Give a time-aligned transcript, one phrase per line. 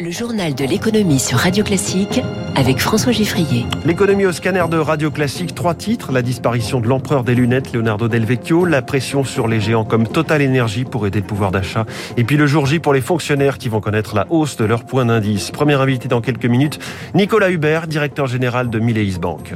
[0.00, 2.20] Le journal de l'économie sur Radio Classique
[2.56, 3.64] avec François Giffrier.
[3.84, 6.10] L'économie au scanner de Radio Classique, trois titres.
[6.10, 10.08] La disparition de l'empereur des lunettes, Leonardo Del Vecchio, la pression sur les géants comme
[10.08, 11.86] Total Energy pour aider le pouvoir d'achat,
[12.16, 14.84] et puis le jour J pour les fonctionnaires qui vont connaître la hausse de leur
[14.84, 15.50] point d'indice.
[15.50, 16.78] Premier invité dans quelques minutes,
[17.14, 19.54] Nicolas Hubert, directeur général de Mileis Bank.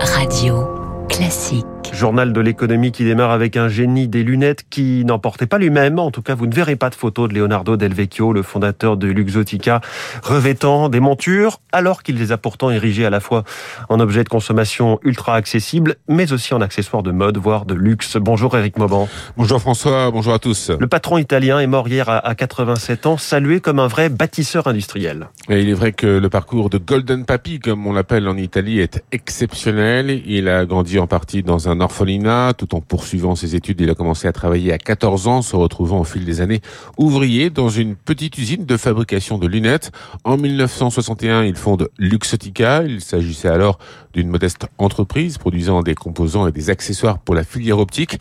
[0.00, 0.68] Radio
[1.08, 1.75] Classique.
[1.96, 5.98] Journal de l'économie qui démarre avec un génie des lunettes qui n'en portait pas lui-même.
[5.98, 8.98] En tout cas, vous ne verrez pas de photo de Leonardo Del Vecchio, le fondateur
[8.98, 9.80] de Luxotica,
[10.22, 13.44] revêtant des montures, alors qu'il les a pourtant érigées à la fois
[13.88, 18.18] en objets de consommation ultra accessibles, mais aussi en accessoires de mode, voire de luxe.
[18.18, 19.08] Bonjour Eric Mauban.
[19.38, 20.70] Bonjour François, bonjour à tous.
[20.78, 25.28] Le patron italien est mort hier à 87 ans, salué comme un vrai bâtisseur industriel.
[25.48, 28.80] Et il est vrai que le parcours de Golden Papi, comme on l'appelle en Italie,
[28.80, 30.10] est exceptionnel.
[30.26, 32.52] Il a grandi en partie dans un orphelinat.
[32.54, 36.00] Tout en poursuivant ses études, il a commencé à travailler à 14 ans, se retrouvant
[36.00, 36.60] au fil des années
[36.98, 39.92] ouvrier dans une petite usine de fabrication de lunettes.
[40.24, 42.82] En 1961, il fonde Luxotica.
[42.82, 43.78] Il s'agissait alors
[44.12, 48.18] d'une modeste entreprise produisant des composants et des accessoires pour la filière optique.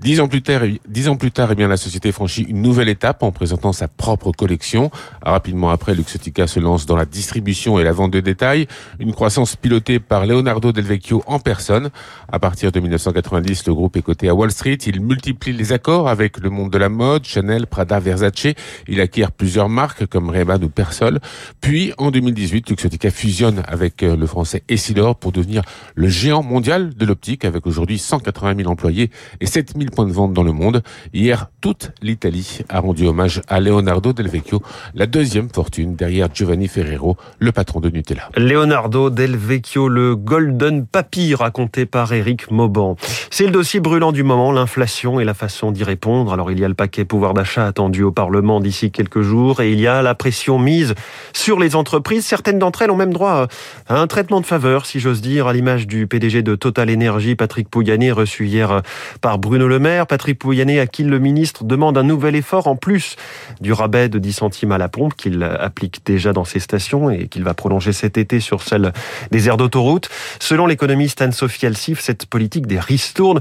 [0.00, 2.88] Dix ans plus tard, dix ans plus tard, eh bien, la société franchit une nouvelle
[2.88, 4.90] étape en présentant sa propre collection.
[5.22, 8.66] Rapidement après, Luxotica se lance dans la distribution et la vente de détails.
[8.98, 11.90] Une croissance pilotée par Leonardo Del Vecchio en personne.
[12.30, 14.78] À partir de 1990, le groupe est coté à Wall Street.
[14.86, 18.54] Il multiplie les accords avec le monde de la mode, Chanel, Prada, Versace.
[18.88, 21.20] Il acquiert plusieurs marques comme Ray-Ban ou Persol.
[21.60, 25.62] Puis, en 2018, Luxotica fusionne avec euh, le français Essilor pour devenir
[25.94, 30.12] le géant mondial de l'optique avec aujourd'hui 180 000 employés et 7 000 points de
[30.12, 30.82] vente dans le monde.
[31.14, 34.62] Hier, toute l'Italie a rendu hommage à Leonardo Del Vecchio,
[34.94, 38.30] la deuxième fortune derrière Giovanni Ferrero, le patron de Nutella.
[38.36, 42.95] Leonardo Del Vecchio, le Golden Papy raconté par Eric Mauban.
[43.30, 46.32] C'est le dossier brûlant du moment, l'inflation et la façon d'y répondre.
[46.32, 49.72] Alors il y a le paquet pouvoir d'achat attendu au Parlement d'ici quelques jours et
[49.72, 50.94] il y a la pression mise
[51.32, 52.24] sur les entreprises.
[52.24, 53.46] Certaines d'entre elles ont même droit
[53.88, 57.34] à un traitement de faveur, si j'ose dire, à l'image du PDG de Total Energy,
[57.34, 58.82] Patrick Pouyanné, reçu hier
[59.20, 60.06] par Bruno Le Maire.
[60.06, 63.16] Patrick Pouyanné, à qui le ministre demande un nouvel effort en plus
[63.60, 67.28] du rabais de 10 centimes à la pompe qu'il applique déjà dans ses stations et
[67.28, 68.92] qu'il va prolonger cet été sur celle
[69.30, 70.08] des aires d'autoroute.
[70.40, 73.40] Selon l'économiste Anne-Sophie Alsif, cette politique ristournes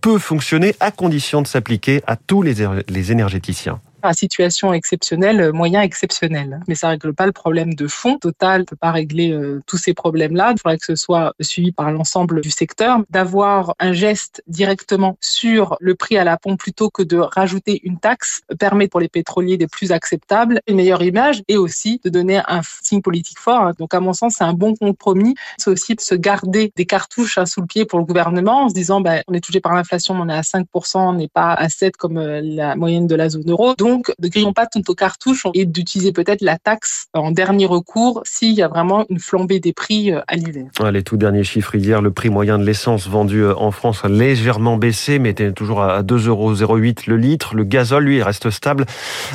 [0.00, 6.60] peut fonctionner à condition de s'appliquer à tous les énergéticiens à situation exceptionnelle, moyen exceptionnel.
[6.68, 8.18] Mais ça règle pas le problème de fond.
[8.18, 10.52] Total ne peut pas régler euh, tous ces problèmes-là.
[10.52, 13.00] Il faudrait que ce soit suivi par l'ensemble du secteur.
[13.10, 17.98] D'avoir un geste directement sur le prix à la pompe plutôt que de rajouter une
[17.98, 22.40] taxe permet pour les pétroliers des plus acceptables, une meilleure image et aussi de donner
[22.48, 23.72] un signe politique fort.
[23.78, 25.34] Donc à mon sens, c'est un bon compromis.
[25.58, 28.74] C'est aussi de se garder des cartouches sous le pied pour le gouvernement en se
[28.74, 31.68] disant ben, on est touché par l'inflation, on est à 5%, on n'est pas à
[31.68, 33.74] 7 comme euh, la moyenne de la zone euro.
[33.74, 38.22] Donc, ne grillons pas toutes nos cartouches et d'utiliser peut-être la taxe en dernier recours
[38.24, 40.66] s'il y a vraiment une flambée des prix euh, à l'hiver.
[40.92, 44.08] Les tout derniers chiffres hier, le prix moyen de l'essence vendu euh, en France a
[44.08, 46.76] légèrement baissé, mais était toujours à 2,08 euros
[47.06, 47.54] le litre.
[47.54, 48.86] Le gazole, lui, reste stable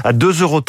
[0.04, 0.62] à 2,13 euros.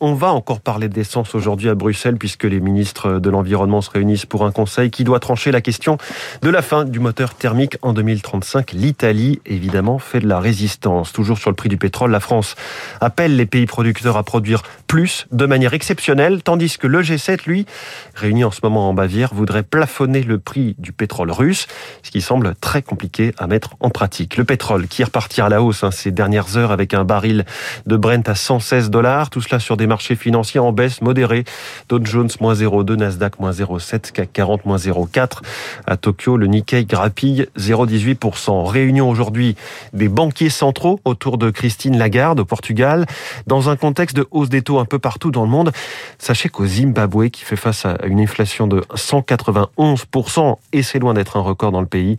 [0.00, 4.26] On va encore parler d'essence aujourd'hui à Bruxelles, puisque les ministres de l'Environnement se réunissent
[4.26, 5.98] pour un conseil qui doit trancher la question
[6.42, 8.72] de la fin du moteur thermique en 2035.
[8.72, 11.12] L'Italie, évidemment, fait de la résistance.
[11.12, 12.54] Toujours sur le prix du pétrole, la France
[13.00, 17.46] a appelle les pays producteurs à produire plus de manière exceptionnelle, tandis que le G7,
[17.48, 17.66] lui,
[18.14, 21.66] réuni en ce moment en Bavière, voudrait plafonner le prix du pétrole russe,
[22.04, 24.36] ce qui semble très compliqué à mettre en pratique.
[24.36, 27.44] Le pétrole qui est reparti à la hausse hein, ces dernières heures avec un baril
[27.86, 31.42] de Brent à 116 dollars, tout cela sur des marchés financiers en baisse modérée.
[31.88, 35.42] Dow Jones moins 0,2, Nasdaq moins 0,7, CAC 40 moins 0,4.
[35.88, 38.64] À Tokyo, le Nikkei grappille 0,18%.
[38.64, 39.56] Réunion aujourd'hui
[39.92, 43.06] des banquiers centraux autour de Christine Lagarde au Portugal
[43.46, 45.72] dans un contexte de hausse des taux un peu partout dans le monde.
[46.18, 51.36] Sachez qu'au Zimbabwe, qui fait face à une inflation de 191%, et c'est loin d'être
[51.36, 52.18] un record dans le pays,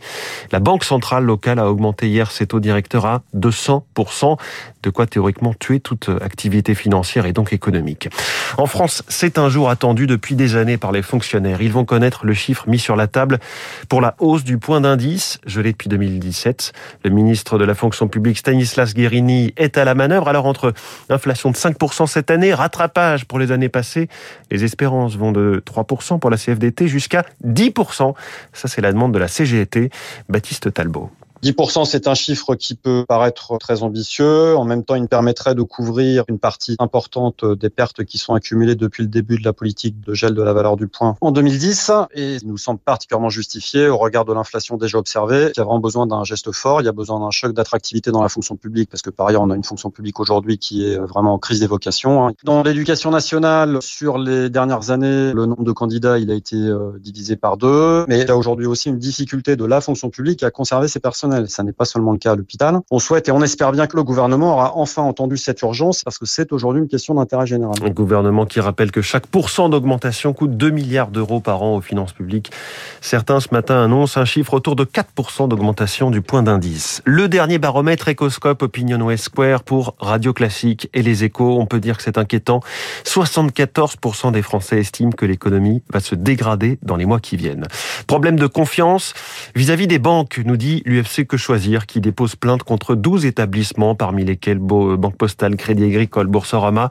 [0.51, 4.37] la Banque centrale locale a augmenté hier ses taux directeurs à 200%,
[4.83, 8.09] de quoi théoriquement tuer toute activité financière et donc économique.
[8.57, 11.61] En France, c'est un jour attendu depuis des années par les fonctionnaires.
[11.61, 13.39] Ils vont connaître le chiffre mis sur la table
[13.87, 16.73] pour la hausse du point d'indice, gelé depuis 2017.
[17.03, 20.27] Le ministre de la fonction publique Stanislas Guérini est à la manœuvre.
[20.27, 20.73] Alors entre
[21.09, 24.09] Inflation de 5% cette année, rattrapage pour les années passées.
[24.51, 28.13] Les espérances vont de 3% pour la CFDT jusqu'à 10%.
[28.53, 29.89] Ça, c'est la demande de la CGT.
[30.29, 31.11] Baptiste Talbot.
[31.43, 34.55] 10%, c'est un chiffre qui peut paraître très ambitieux.
[34.57, 38.75] En même temps, il permettrait de couvrir une partie importante des pertes qui sont accumulées
[38.75, 41.91] depuis le début de la politique de gel de la valeur du point en 2010
[42.13, 45.51] et il nous semble particulièrement justifié au regard de l'inflation déjà observée.
[45.55, 48.11] Il y a vraiment besoin d'un geste fort, il y a besoin d'un choc d'attractivité
[48.11, 50.85] dans la fonction publique parce que par ailleurs, on a une fonction publique aujourd'hui qui
[50.85, 52.27] est vraiment en crise des vocations.
[52.27, 52.33] Hein.
[52.43, 56.91] Dans l'éducation nationale, sur les dernières années, le nombre de candidats, il a été euh,
[56.99, 60.43] divisé par deux, mais il y a aujourd'hui aussi une difficulté de la fonction publique
[60.43, 61.49] à conserver ses personnels.
[61.49, 62.79] Ça n'est pas seulement le cas à l'hôpital.
[62.91, 66.17] On souhaite et on espère bien que le gouvernement aura enfin entendu cette urgence parce
[66.17, 67.75] que c'est aujourd'hui une question d'intérêt général.
[67.83, 71.81] Un gouvernement qui rappelle que chaque pourcent d'augmentation coûte 2 milliards d'euros par an aux
[71.81, 72.51] finances publiques.
[73.01, 77.01] Certains ce matin annoncent un chiffre autour de 4% d'augmentation du point d'indice.
[77.05, 81.97] Le dernier baromètre Ecoscope Opinion Square pour Radio Classique et les échos, on peut dire
[81.97, 82.61] que c'est inquiétant.
[83.05, 87.65] 74% des Français estiment que l'économie va se dégrader dans les mois qui viennent.
[88.07, 89.13] Problème de confiance
[89.55, 94.23] vis-à-vis des banques, nous dit l'UFC Que Choisir, qui dépose plainte contre 12 établissements, parmi
[94.23, 96.89] lesquels Banque Postale, Crédit Agricole, Boursorama.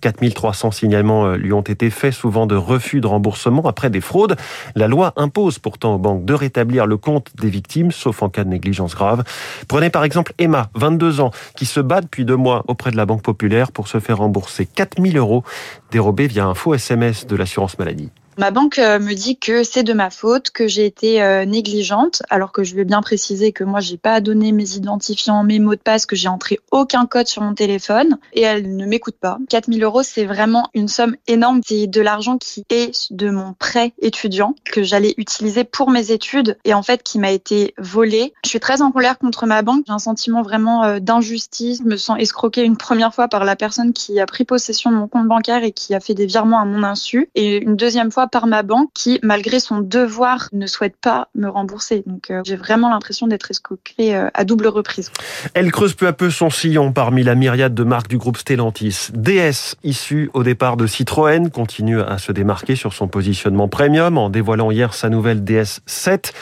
[0.00, 4.36] 4300 signalements euh, lui ont été faits, souvent de refus de remboursement après des fraudes.
[4.74, 8.44] La loi impose pourtant aux banques de rétablir le compte des victimes, sauf en cas
[8.44, 9.24] de négligence grave.
[9.68, 13.06] Prenez par exemple Emma, 22 ans, qui se bat depuis deux mois auprès de la
[13.06, 15.44] Banque Populaire pour se faire rembourser 4000 euros
[15.90, 18.10] dérobés via un faux SMS de l'assurance maladie.
[18.40, 22.22] Ma banque euh, me dit que c'est de ma faute, que j'ai été euh, négligente,
[22.30, 25.74] alors que je vais bien préciser que moi j'ai pas donné mes identifiants, mes mots
[25.74, 29.36] de passe, que j'ai entré aucun code sur mon téléphone et elle ne m'écoute pas.
[29.50, 31.60] 4000 euros, c'est vraiment une somme énorme.
[31.66, 36.56] C'est de l'argent qui est de mon prêt étudiant que j'allais utiliser pour mes études
[36.64, 38.32] et en fait qui m'a été volé.
[38.42, 39.84] Je suis très en colère contre ma banque.
[39.86, 41.80] J'ai un sentiment vraiment euh, d'injustice.
[41.84, 44.96] Je me sens escroquée une première fois par la personne qui a pris possession de
[44.96, 48.10] mon compte bancaire et qui a fait des virements à mon insu et une deuxième
[48.10, 52.02] fois par ma banque qui, malgré son devoir, ne souhaite pas me rembourser.
[52.06, 55.10] Donc euh, j'ai vraiment l'impression d'être escroquée euh, à double reprise.
[55.54, 59.08] Elle creuse peu à peu son sillon parmi la myriade de marques du groupe Stellantis.
[59.12, 64.30] DS, issu au départ de Citroën, continue à se démarquer sur son positionnement premium en
[64.30, 66.32] dévoilant hier sa nouvelle DS 7,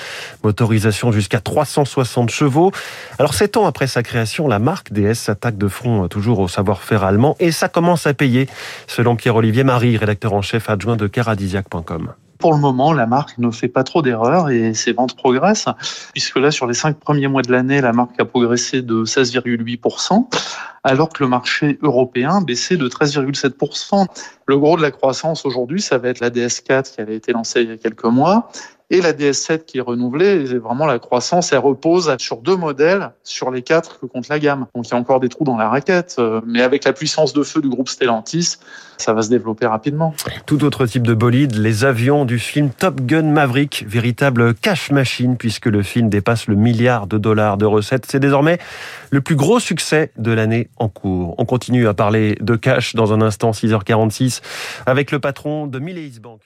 [0.45, 2.73] motorisation jusqu'à 360 chevaux.
[3.19, 6.49] Alors sept ans après sa création, la marque DS s'attaque de front euh, toujours au
[6.49, 8.49] savoir-faire allemand et ça commence à payer,
[8.87, 11.07] selon Pierre-Olivier Marie, rédacteur en chef adjoint de
[12.39, 15.69] Pour le moment, la marque ne fait pas trop d'erreurs et ses ventes progressent,
[16.13, 20.29] puisque là, sur les cinq premiers mois de l'année, la marque a progressé de 16,8%,
[20.85, 24.07] alors que le marché européen baissait de 13,7%.
[24.47, 27.63] Le gros de la croissance aujourd'hui, ça va être la DS4 qui avait été lancée
[27.63, 28.49] il y a quelques mois
[28.91, 30.51] et la DS7 qui est renouvelée.
[30.51, 34.39] Et vraiment, la croissance, elle repose sur deux modèles sur les quatre que compte la
[34.39, 34.67] gamme.
[34.75, 37.33] Donc, il y a encore des trous dans la raquette, euh, mais avec la puissance
[37.33, 38.57] de feu du groupe Stellantis,
[38.97, 40.15] ça va se développer rapidement.
[40.47, 45.37] Tout autre type de bolide, les avions du film Top Gun Maverick, véritable cash machine
[45.37, 48.07] puisque le film dépasse le milliard de dollars de recettes.
[48.09, 48.59] C'est désormais
[49.11, 51.35] le plus gros succès de l'année en cours.
[51.39, 54.41] On continue à parler de cash dans un instant, 6h46,
[54.87, 56.41] avec le patron de Millais Bank.